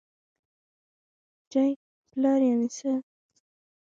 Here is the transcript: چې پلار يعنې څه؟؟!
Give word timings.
چې 1.51 1.63
پلار 2.11 2.39
يعنې 2.47 2.67
څه؟؟! 2.77 2.91